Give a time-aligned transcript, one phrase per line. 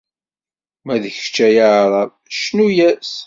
[0.85, 3.11] Ma d kečč, ay Aεrab, cnu-yas.